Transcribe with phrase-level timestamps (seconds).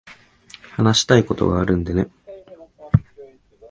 [0.71, 2.07] 話したいことがあるんでね。